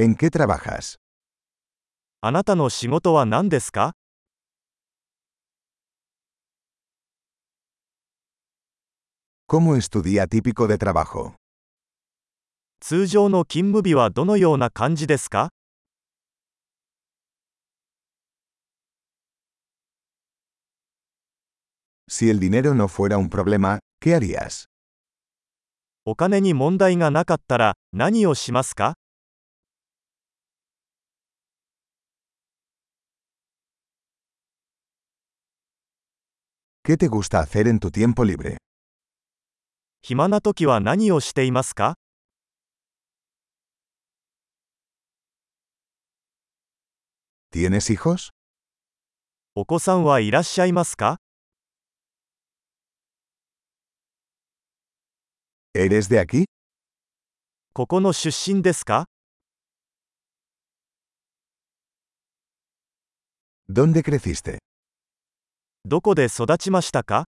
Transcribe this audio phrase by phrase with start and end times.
[0.00, 0.94] ¿En qué trabajas?
[2.20, 3.94] あなたの仕事は何ですか
[9.48, 11.34] ¿Cómo es tu día típico de trabajo?
[12.78, 15.48] 通常の勤務日はどのような感じですか
[22.08, 24.66] Si el dinero no fuera un problema, ¿qué harías?
[26.04, 28.97] お金に問題がなかったら何をしますか
[36.87, 38.57] ¿Qué te gusta hacer en tu tiempo libre?
[40.01, 41.95] 暇な時は何をしていますか
[47.51, 48.29] ¿Tienes hijos?
[49.55, 51.17] お子さんはいらっしゃいますか
[55.75, 56.45] ¿Eres de aquí?
[57.73, 59.05] ここの出身ですか
[63.69, 64.59] ¿Dónde creciste?
[65.84, 67.24] どこで育ちましたか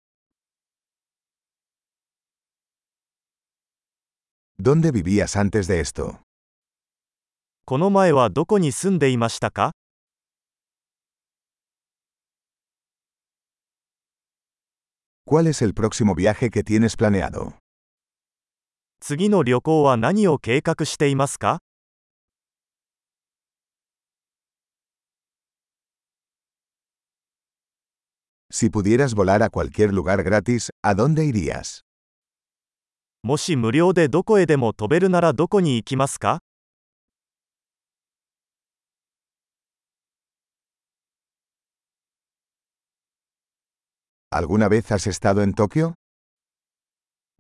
[4.61, 6.19] ¿Dónde vivías antes de esto?
[7.65, 9.73] この前はどこに住んでいましたか
[15.25, 17.55] ¿Cuál es el próximo viaje que tienes planeado?
[19.01, 21.61] 次の旅行は何を計画していますか
[28.52, 31.82] Si pudieras volar a cualquier lugar gratis, ¿a dónde irías?
[33.24, 36.42] もし無料でどこへでも飛べるならどこに行きますか
[44.30, 45.94] ¿Alguna vez has estado en Tokio?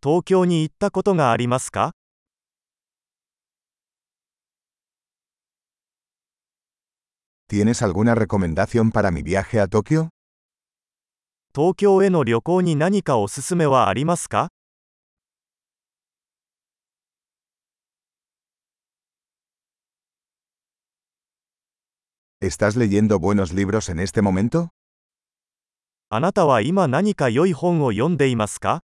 [0.01, 1.91] 東京に行ったことがありますか
[7.47, 10.09] ¿Tienes alguna recomendación para mi viaje a Tokio?
[11.55, 14.49] 東京への旅行に何かおすすめはありますか
[22.41, 24.69] ¿Estás leyendo buenos libros en este momento?
[26.09, 28.81] あなたは今何か良い本を読んでいますか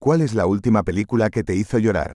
[0.00, 2.14] ¿Cuál es la última película que te hizo llorar?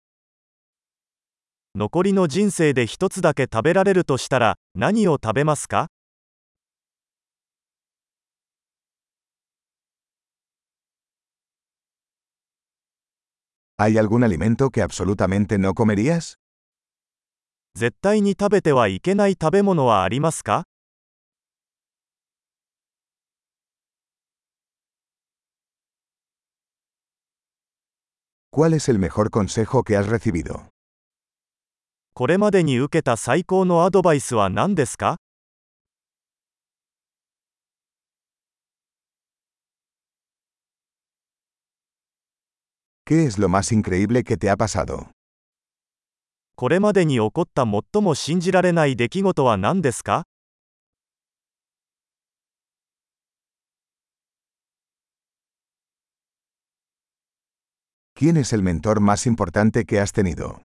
[1.73, 5.87] 残りの人生で一つだけ食べられるとしたら何を食べますか
[13.77, 16.35] ¿Hay algún alimento que absolutamente no comerías?
[17.75, 20.65] 絶対に食べてはいけない食べ物はありますか
[28.51, 30.70] ¿Cuál es el mejor consejo que has recibido?
[32.13, 35.17] これまでに受けた最高のアドバイスは何ですか.
[46.55, 50.23] これまでに起こった最も信じられない出来事は何ですか
[58.13, 60.61] ¿Quién es el mentor más importante que has tenido?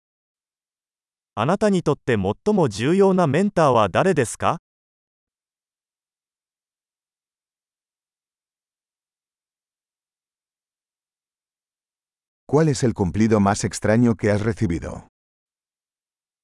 [1.34, 4.58] あなたにとって最も重要なメンターは誰ですか
[12.46, 15.06] ？¿Cuál es el cumplido más extraño que has recibido?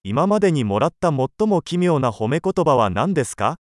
[0.04, 3.56] 今までにもらった最も奇妙な褒め言葉は何ですか？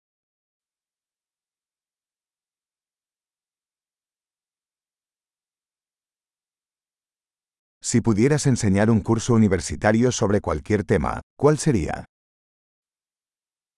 [7.93, 12.07] Si pudieras enseñar un curso universitario sobre cualquier tema, ¿cuál sería?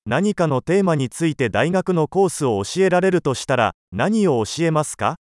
[0.07, 5.17] 何かのテーマについて大学のコースを教えられるとしたら何を教えますか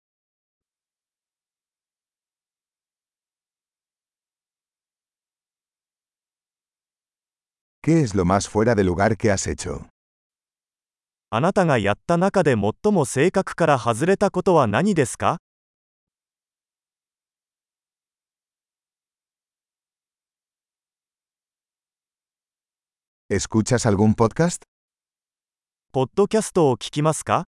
[7.84, 9.86] ¿Qué es lo más fuera de lugar que has hecho?
[11.30, 15.38] あなたがやった中で最も性格から外れたことは何ですか
[23.31, 24.63] ¿Escuchas algún podcast?
[25.93, 27.45] ポッドキャストを聞きますか